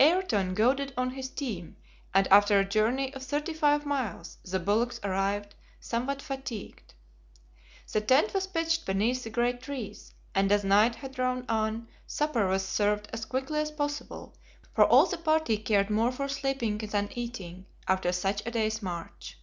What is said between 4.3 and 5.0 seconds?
the bullocks